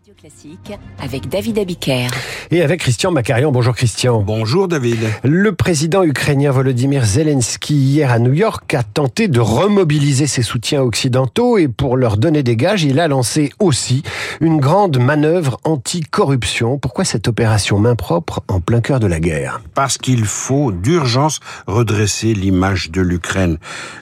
[0.00, 2.06] Radio Classique avec David Abiker.
[2.50, 3.52] Et avec Christian Macarion.
[3.52, 4.22] Bonjour Christian.
[4.22, 4.98] Bonjour David.
[5.24, 10.80] Le président ukrainien Volodymyr Zelensky hier à New York a tenté de remobiliser ses soutiens
[10.80, 14.02] occidentaux et pour leur donner des gages, il a lancé aussi
[14.40, 16.78] une grande manœuvre anti-corruption.
[16.78, 19.60] Pourquoi cette opération main propre en plein cœur de la guerre?
[19.74, 23.58] Parce qu'il faut d'urgence redresser l'image de l'Ukraine.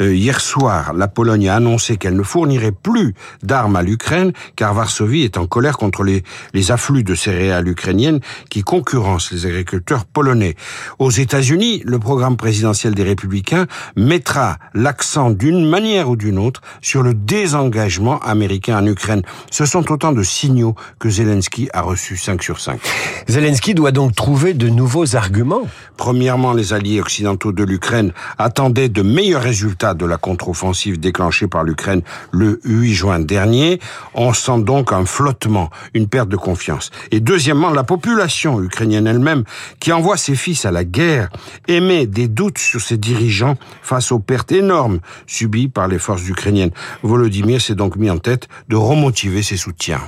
[0.00, 4.72] Euh, hier soir, la Pologne a annoncé qu'elle ne fournirait plus d'armes à l'Ukraine car
[4.72, 6.22] Varsovie est en colère contre les,
[6.54, 10.54] les afflux de céréales ukrainiennes qui concurrencent les agriculteurs polonais.
[11.00, 17.02] Aux États-Unis, le programme présidentiel des Républicains mettra l'accent d'une manière ou d'une autre sur
[17.02, 19.22] le désengagement américain en Ukraine.
[19.50, 22.78] Ce sont autant de signaux que Zelensky a reçus 5 sur 5.
[23.26, 25.66] Zelensky doit donc trouver de nouveaux arguments.
[25.96, 31.64] Premièrement, les alliés occidentaux de l'Ukraine attendaient de meilleurs résultats de la contre-offensive déclenchée par
[31.64, 33.80] l'Ukraine le 8 juin dernier.
[34.14, 36.90] On sent donc un flottement une perte de confiance.
[37.10, 39.44] Et deuxièmement, la population ukrainienne elle-même,
[39.80, 41.28] qui envoie ses fils à la guerre,
[41.68, 46.72] émet des doutes sur ses dirigeants face aux pertes énormes subies par les forces ukrainiennes.
[47.02, 50.00] Volodymyr s'est donc mis en tête de remotiver ses soutiens.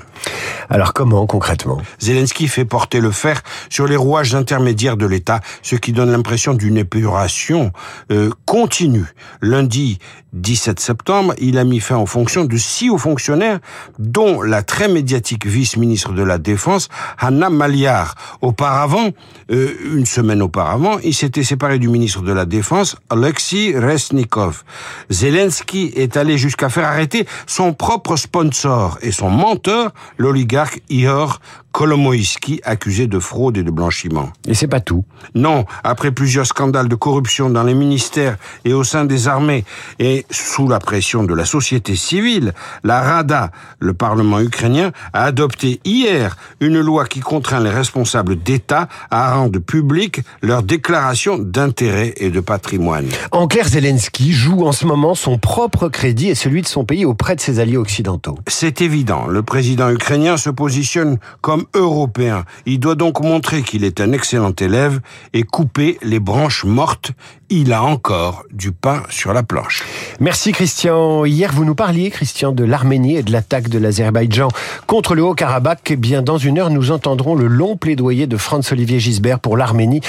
[0.70, 1.80] Alors comment concrètement?
[2.00, 6.54] Zelensky fait porter le fer sur les rouages intermédiaires de l'État, ce qui donne l'impression
[6.54, 7.72] d'une épuration
[8.10, 9.06] euh, continue.
[9.42, 9.98] Lundi
[10.32, 13.60] 17 septembre, il a mis fin aux fonctions de six hauts fonctionnaires,
[13.98, 16.88] dont la très médiatique vice-ministre de la Défense,
[17.18, 18.14] Hanna Maliar.
[18.40, 19.10] Auparavant,
[19.50, 24.64] euh, une semaine auparavant, il s'était séparé du ministre de la Défense, Alexei Resnikov.
[25.10, 31.40] Zelensky est allé jusqu'à faire arrêter son propre sponsor et son menteur, l'oligarque Ihor
[31.74, 34.32] Kolomoïski, accusé de fraude et de blanchiment.
[34.46, 35.04] Et c'est pas tout.
[35.34, 39.64] Non, après plusieurs scandales de corruption dans les ministères et au sein des armées,
[39.98, 45.43] et sous la pression de la société civile, la Rada, le Parlement ukrainien, a adopté
[45.84, 52.30] hier une loi qui contraint les responsables d'État à rendre publiques leurs déclarations d'intérêt et
[52.30, 53.08] de patrimoine.
[53.32, 57.04] En clair, Zelensky joue en ce moment son propre crédit et celui de son pays
[57.04, 58.38] auprès de ses alliés occidentaux.
[58.46, 62.44] C'est évident, le président ukrainien se positionne comme européen.
[62.66, 65.00] Il doit donc montrer qu'il est un excellent élève
[65.32, 67.12] et couper les branches mortes.
[67.56, 69.84] Il a encore du pain sur la planche.
[70.18, 71.24] Merci Christian.
[71.24, 74.48] Hier, vous nous parliez, Christian, de l'Arménie et de l'attaque de l'Azerbaïdjan
[74.88, 75.92] contre le Haut-Karabakh.
[75.92, 80.00] Eh bien, dans une heure, nous entendrons le long plaidoyer de Franz-Olivier Gisbert pour l'Arménie.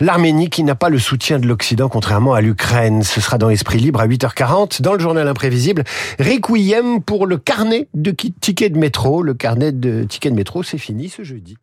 [0.00, 3.02] L'Arménie qui n'a pas le soutien de l'Occident, contrairement à l'Ukraine.
[3.02, 4.80] Ce sera dans Esprit Libre à 8h40.
[4.80, 5.84] Dans le journal imprévisible,
[6.18, 9.22] Requiem pour le carnet de tickets de métro.
[9.22, 11.58] Le carnet de tickets de métro, c'est fini ce jeudi.